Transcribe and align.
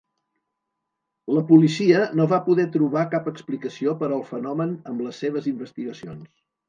La 1.37 1.43
policia 1.51 1.99
no 2.19 2.25
va 2.31 2.39
poder 2.47 2.65
trobar 2.77 3.03
cap 3.11 3.29
explicació 3.33 3.93
per 4.01 4.09
al 4.17 4.25
fenomen 4.31 4.73
amb 4.93 5.05
les 5.09 5.21
seves 5.27 5.51
investigacions. 5.53 6.27